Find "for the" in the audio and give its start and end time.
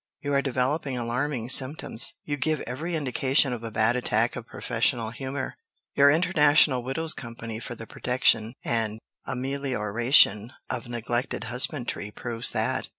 7.59-7.85